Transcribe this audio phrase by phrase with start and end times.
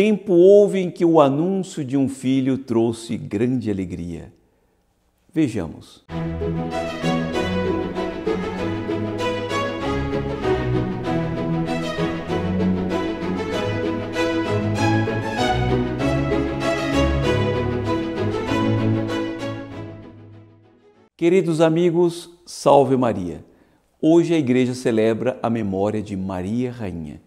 [0.00, 4.32] tempo houve em que o anúncio de um filho trouxe grande alegria.
[5.30, 6.02] Vejamos.
[21.14, 23.44] Queridos amigos, salve Maria.
[24.00, 27.20] Hoje a igreja celebra a memória de Maria Rainha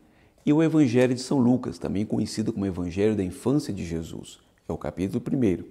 [0.45, 4.73] e o Evangelho de São Lucas, também conhecido como Evangelho da Infância de Jesus, é
[4.73, 5.63] o capítulo 1.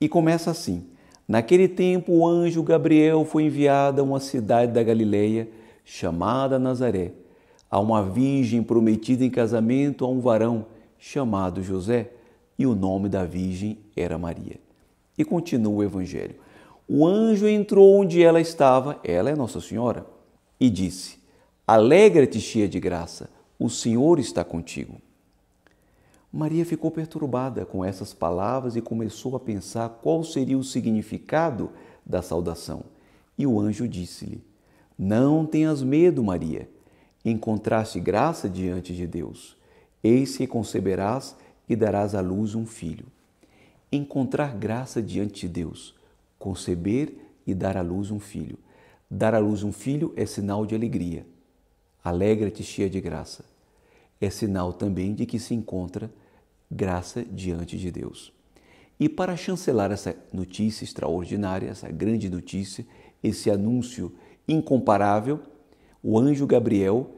[0.00, 0.84] E começa assim:
[1.26, 5.48] Naquele tempo o anjo Gabriel foi enviado a uma cidade da Galileia
[5.84, 7.12] chamada Nazaré,
[7.70, 10.66] a uma virgem prometida em casamento a um varão
[10.98, 12.10] chamado José,
[12.58, 14.60] e o nome da virgem era Maria.
[15.18, 16.36] E continua o Evangelho
[16.88, 20.06] o anjo entrou onde ela estava, ela é Nossa Senhora,
[20.60, 21.18] e disse:
[21.66, 25.00] Alegra-te, cheia de graça, o Senhor está contigo.
[26.32, 31.70] Maria ficou perturbada com essas palavras e começou a pensar qual seria o significado
[32.04, 32.82] da saudação.
[33.38, 34.42] E o anjo disse-lhe:
[34.98, 36.68] Não tenhas medo, Maria.
[37.24, 39.56] Encontraste graça diante de Deus.
[40.02, 41.36] Eis que conceberás
[41.68, 43.06] e darás à luz um filho.
[43.90, 45.94] Encontrar graça diante de Deus
[46.44, 47.16] conceber
[47.46, 48.58] e dar à luz um filho.
[49.10, 51.26] Dar à luz um filho é sinal de alegria.
[52.04, 53.46] Alegra-te, cheia de graça.
[54.20, 56.12] É sinal também de que se encontra
[56.70, 58.30] graça diante de Deus.
[59.00, 62.86] E para chancelar essa notícia extraordinária, essa grande notícia,
[63.22, 64.14] esse anúncio
[64.46, 65.40] incomparável,
[66.02, 67.10] o anjo Gabriel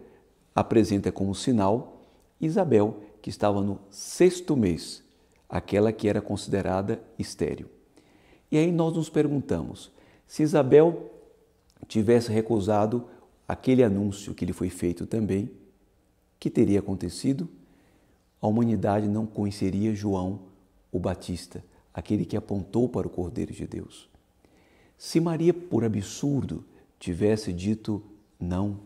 [0.54, 2.06] apresenta como sinal
[2.40, 5.02] Isabel, que estava no sexto mês,
[5.48, 7.66] aquela que era considerada estéril.
[8.50, 9.90] E aí nós nos perguntamos:
[10.26, 11.10] se Isabel
[11.88, 13.08] tivesse recusado
[13.46, 15.50] aquele anúncio que lhe foi feito também,
[16.38, 17.48] que teria acontecido?
[18.40, 20.40] A humanidade não conheceria João
[20.92, 24.08] o Batista, aquele que apontou para o Cordeiro de Deus.
[24.96, 26.64] Se Maria, por absurdo,
[26.98, 28.02] tivesse dito
[28.38, 28.80] não,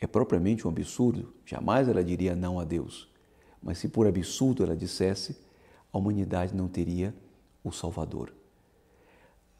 [0.00, 3.08] é propriamente um absurdo, jamais ela diria não a Deus.
[3.62, 5.36] Mas se por absurdo ela dissesse,
[5.92, 7.14] a humanidade não teria
[7.64, 8.32] o Salvador.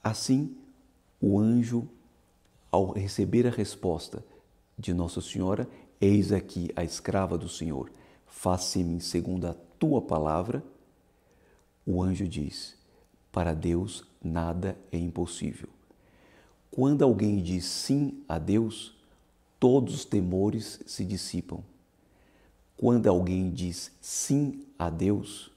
[0.03, 0.57] Assim,
[1.21, 1.89] o anjo,
[2.77, 4.23] ao receber a resposta
[4.79, 5.67] de Nossa Senhora,
[5.99, 7.91] eis aqui a escrava do Senhor,
[8.27, 10.63] faça-me segundo a tua palavra,
[11.87, 12.77] o anjo diz:
[13.33, 15.71] para Deus nada é impossível.
[16.71, 18.95] Quando alguém diz sim a Deus,
[19.59, 21.65] todos os temores se dissipam.
[22.77, 25.51] Quando alguém diz sim a Deus,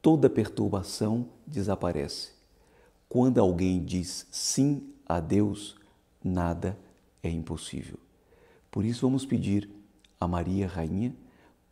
[0.00, 2.30] toda perturbação desaparece.
[3.06, 5.76] Quando alguém diz sim a Deus,
[6.22, 6.78] nada
[7.22, 7.98] é impossível.
[8.70, 9.68] Por isso, vamos pedir
[10.18, 11.14] a Maria Rainha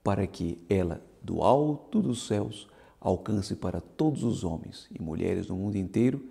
[0.04, 2.68] para que ela, do alto dos céus,
[3.00, 6.22] alcance para todos os homens e mulheres no mundo inteiro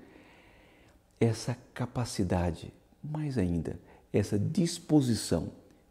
[1.20, 2.72] essa capacidade,
[3.04, 3.80] mais ainda,
[4.14, 5.50] essa disposição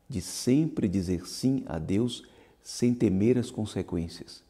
[0.08, 2.24] de sempre dizer sim a Deus
[2.62, 4.42] sem temer as consequências.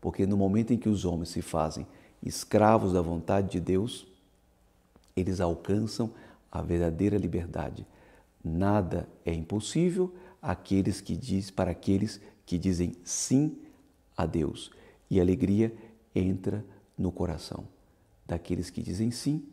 [0.00, 1.86] Porque no momento em que os homens se fazem
[2.22, 4.06] escravos da vontade de Deus,
[5.16, 6.12] eles alcançam
[6.50, 7.86] a verdadeira liberdade.
[8.44, 13.56] Nada é impossível àqueles que diz, para aqueles que dizem sim
[14.16, 14.70] a Deus.
[15.10, 15.74] E a alegria
[16.14, 16.64] entra
[16.96, 17.64] no coração
[18.26, 19.44] daqueles que dizem sim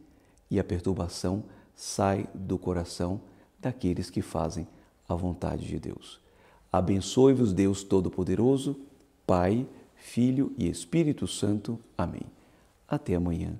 [0.50, 1.44] e a perturbação
[1.76, 3.22] sai do coração
[3.60, 4.68] daqueles que fazem
[5.08, 6.20] a vontade de Deus.
[6.72, 8.80] Abençoe-vos Deus Todo-Poderoso,
[9.26, 11.80] Pai, Filho e Espírito Santo.
[11.98, 12.24] Amém.
[12.88, 13.60] Até amanhã,